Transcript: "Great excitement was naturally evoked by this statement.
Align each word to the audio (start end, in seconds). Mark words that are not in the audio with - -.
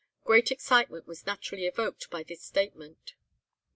"Great 0.23 0.49
excitement 0.49 1.05
was 1.05 1.27
naturally 1.27 1.67
evoked 1.67 2.09
by 2.09 2.23
this 2.23 2.41
statement. 2.41 3.13